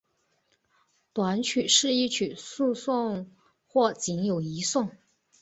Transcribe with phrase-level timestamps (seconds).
[1.13, 3.29] 短曲是一曲数颂
[3.67, 4.89] 或仅有一颂。